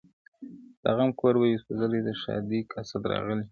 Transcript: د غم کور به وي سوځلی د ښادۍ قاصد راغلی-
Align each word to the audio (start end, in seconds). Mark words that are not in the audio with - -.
د 0.83 0.85
غم 0.97 1.09
کور 1.19 1.33
به 1.39 1.45
وي 1.49 1.57
سوځلی 1.63 2.01
د 2.03 2.09
ښادۍ 2.21 2.59
قاصد 2.71 3.01
راغلی- 3.11 3.45